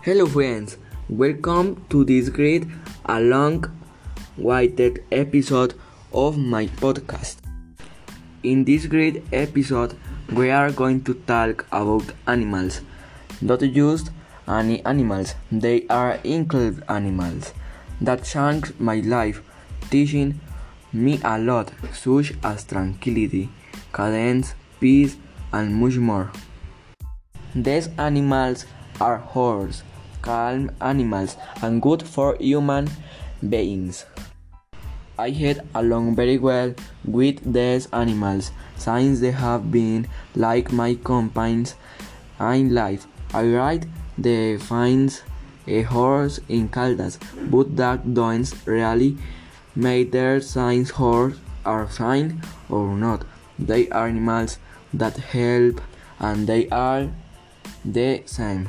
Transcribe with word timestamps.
Hello, 0.00 0.26
friends. 0.26 0.76
Welcome 1.08 1.84
to 1.90 2.04
this 2.04 2.28
great, 2.28 2.64
a 3.06 3.20
long-awaited 3.20 5.02
episode 5.10 5.74
of 6.12 6.38
my 6.38 6.66
podcast. 6.66 7.38
In 8.44 8.64
this 8.64 8.86
great 8.86 9.24
episode, 9.32 9.96
we 10.32 10.50
are 10.50 10.70
going 10.70 11.02
to 11.02 11.14
talk 11.14 11.66
about 11.72 12.04
animals. 12.28 12.80
Not 13.40 13.58
just 13.58 14.12
any 14.46 14.84
animals, 14.84 15.34
they 15.50 15.84
are 15.88 16.20
incredible 16.22 16.84
animals 16.88 17.52
that 18.00 18.22
changed 18.22 18.78
my 18.78 19.00
life, 19.00 19.42
teaching 19.90 20.40
me 20.92 21.20
a 21.24 21.40
lot, 21.40 21.72
such 21.92 22.34
as 22.44 22.62
tranquility, 22.62 23.48
cadence, 23.92 24.54
peace, 24.78 25.16
and 25.52 25.74
much 25.74 25.96
more. 25.96 26.30
These 27.52 27.88
animals 27.98 28.64
are 29.00 29.18
horses, 29.18 29.82
calm 30.22 30.70
animals, 30.80 31.36
and 31.62 31.82
good 31.82 32.02
for 32.02 32.36
human 32.40 32.88
beings. 33.48 34.04
I 35.18 35.30
get 35.30 35.66
along 35.74 36.14
very 36.14 36.38
well 36.38 36.74
with 37.04 37.52
these 37.52 37.88
animals 37.92 38.52
since 38.76 39.18
they 39.20 39.32
have 39.32 39.70
been 39.72 40.06
like 40.36 40.72
my 40.72 40.94
companions 40.94 41.74
in 42.40 42.72
life. 42.72 43.06
I 43.34 43.46
ride 43.46 43.88
the 44.16 44.58
finds 44.58 45.22
a 45.66 45.82
horse 45.82 46.40
in 46.48 46.68
Caldas, 46.68 47.18
but 47.50 47.76
that 47.76 48.14
doesn't 48.14 48.54
really 48.64 49.16
matter 49.74 50.40
since 50.40 50.90
horses 50.90 51.40
are 51.64 51.86
fine 51.86 52.40
or 52.70 52.94
not. 52.96 53.24
They 53.58 53.88
are 53.90 54.06
animals 54.06 54.58
that 54.94 55.16
help 55.16 55.80
and 56.20 56.46
they 56.46 56.68
are 56.68 57.10
the 57.84 58.22
same. 58.26 58.68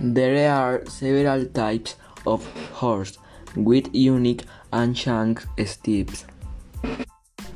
There 0.00 0.48
are 0.48 0.86
several 0.86 1.46
types 1.46 1.96
of 2.24 2.46
horse 2.74 3.18
with 3.56 3.92
unique 3.92 4.44
and 4.72 4.96
shank 4.96 5.42
steps. 5.66 6.24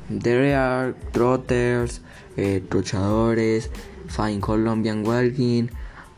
There 0.09 0.57
are 0.59 0.93
trotters, 1.13 2.01
eh, 2.37 2.59
trochadores, 2.59 3.69
fine 4.09 4.41
Colombian 4.41 5.03
walking, 5.03 5.69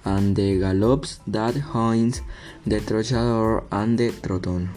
and 0.03 0.35
the 0.35 0.57
gallops 0.59 1.19
that 1.27 1.53
joins 1.71 2.21
the 2.65 2.79
trochador 2.79 3.63
and 3.71 3.99
the 3.99 4.11
trotton. 4.11 4.69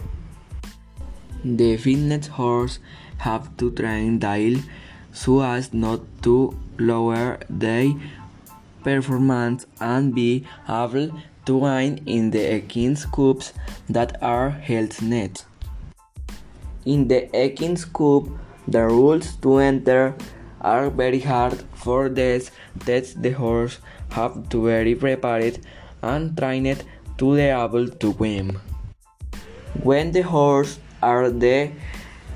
The 1.43 1.77
fitness 1.77 2.27
horse 2.27 2.77
have 3.17 3.57
to 3.57 3.71
train 3.71 4.19
daily 4.19 4.61
so 5.13 5.41
as 5.41 5.73
not 5.73 6.01
to 6.21 6.55
lower 6.77 7.39
their 7.49 7.93
performance 8.83 9.65
and 9.79 10.13
be 10.13 10.45
able 10.67 11.11
to 11.49 11.57
win 11.57 11.97
in 12.05 12.29
the 12.29 12.43
Ekins 12.55 13.05
Cups 13.11 13.53
that 13.89 14.21
are 14.21 14.51
held 14.51 15.01
next. 15.01 15.45
In 16.85 17.07
the 17.07 17.21
Ekins 17.33 17.85
Cup, 17.91 18.29
the 18.67 18.83
rules 18.85 19.35
to 19.37 19.57
enter 19.57 20.15
are 20.61 20.91
very 20.91 21.19
hard 21.19 21.57
for 21.73 22.07
this 22.07 22.51
that 22.85 23.05
the 23.23 23.31
horse 23.31 23.79
have 24.11 24.47
to 24.49 24.65
very 24.65 24.93
prepared 24.93 25.57
and 26.03 26.37
trained 26.37 26.83
to 27.17 27.35
be 27.35 27.41
able 27.41 27.87
to 27.87 28.11
win. 28.11 28.59
When 29.81 30.11
the 30.11 30.21
horse 30.21 30.77
are 31.01 31.31
there 31.31 31.71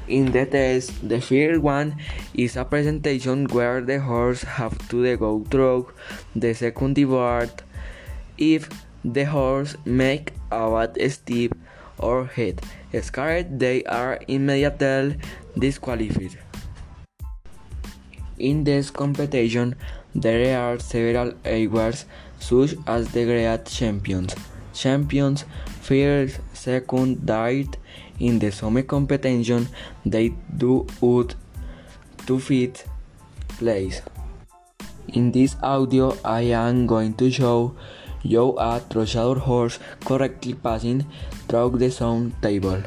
in 0.08 0.32
the 0.32 0.48
test, 0.48 1.08
the 1.08 1.22
first 1.22 1.62
one 1.62 1.98
is 2.34 2.58
a 2.58 2.66
presentation 2.66 3.46
where 3.46 3.82
the 3.82 4.00
horse 4.00 4.42
have 4.42 4.76
to 4.90 5.16
go 5.18 5.46
through 5.52 5.92
the 6.36 6.56
second 6.56 6.96
board. 6.96 7.52
If 8.40 8.68
the 9.04 9.24
horse 9.26 9.76
make 9.86 10.34
a 10.52 10.70
bad 10.70 11.12
step 11.12 11.52
or 11.98 12.26
hit 12.26 12.62
scared, 13.02 13.60
they 13.60 13.84
are 13.86 14.20
immediately 14.28 15.18
disqualified. 15.58 16.38
In 18.38 18.64
this 18.64 18.92
competition, 18.92 19.76
there 20.16 20.60
are 20.60 20.80
several 20.80 21.34
awards 21.46 22.06
such 22.40 22.76
as 22.88 23.12
the 23.12 23.26
Great 23.26 23.66
Champions. 23.66 24.36
Champions 24.74 25.46
first, 25.82 26.40
second, 26.54 27.28
third 27.28 27.78
in 28.20 28.40
the 28.40 28.52
summer 28.52 28.82
competition 28.82 29.68
they 30.06 30.34
do 30.58 30.86
out 31.02 31.36
to 32.26 32.40
fifth 32.40 32.88
place. 33.58 34.02
In 35.08 35.32
this 35.32 35.56
audio 35.62 36.18
I 36.24 36.42
am 36.42 36.88
going 36.88 37.14
to 37.16 37.30
show 37.30 37.76
you 38.24 38.58
a 38.58 38.80
trochador 38.90 39.38
horse 39.38 39.80
correctly 40.06 40.54
passing 40.54 41.06
through 41.48 41.78
the 41.78 41.92
sound 41.92 42.34
table. 42.42 42.82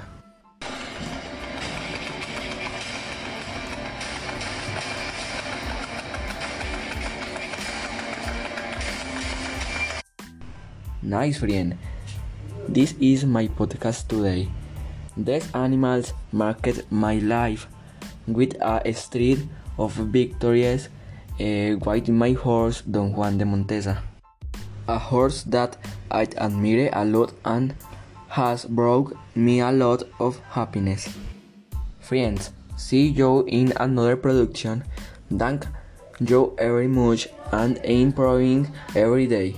Nice 11.02 11.38
friend. 11.38 11.78
This 12.68 12.94
is 12.98 13.24
my 13.24 13.46
podcast 13.46 14.08
today. 14.08 14.48
These 15.16 15.48
animals 15.54 16.12
marked 16.32 16.90
my 16.90 17.18
life 17.18 17.68
with 18.26 18.56
a 18.60 18.92
street 18.92 19.46
of 19.78 19.92
victories 19.92 20.88
uh, 21.38 21.76
with 21.78 22.08
my 22.08 22.32
horse 22.32 22.82
Don 22.82 23.14
Juan 23.14 23.38
de 23.38 23.44
Montesa. 23.44 24.15
A 24.88 24.98
horse 24.98 25.42
that 25.44 25.76
I 26.10 26.28
admire 26.36 26.90
a 26.92 27.04
lot 27.04 27.32
and 27.44 27.74
has 28.28 28.64
brought 28.64 29.16
me 29.34 29.60
a 29.60 29.72
lot 29.72 30.04
of 30.20 30.38
happiness. 30.50 31.08
Friends, 32.00 32.52
see 32.76 33.06
you 33.08 33.44
in 33.46 33.72
another 33.80 34.16
production. 34.16 34.84
Thank 35.28 35.66
you 36.20 36.54
very 36.58 36.86
much 36.86 37.28
and 37.52 37.78
improving 37.78 38.70
every 38.94 39.26
day. 39.26 39.56